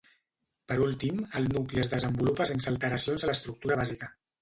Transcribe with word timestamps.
Per 0.71 0.77
últim, 0.85 1.19
el 1.41 1.47
nucli 1.53 1.83
es 1.83 1.93
desenvolupa 1.93 2.51
sense 2.55 2.75
alteracions 2.75 3.29
a 3.31 3.33
l'estructura 3.33 3.83
bàsica. 3.85 4.15